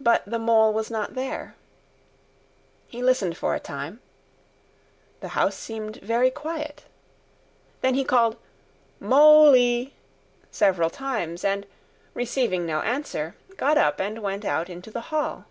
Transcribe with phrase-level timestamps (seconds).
[0.00, 1.54] But the Mole was not there.
[2.88, 4.00] He listened for a time.
[5.20, 6.86] The house seemed very quiet.
[7.80, 8.36] Then he called
[8.98, 9.94] "Moly!"
[10.50, 11.66] several times, and,
[12.14, 15.44] receiving no answer, got up and went out into the hall.